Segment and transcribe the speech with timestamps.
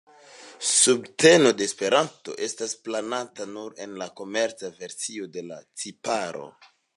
[0.67, 6.49] Subteno de Esperanto estas planata nur en la komerca versio de la tiparo.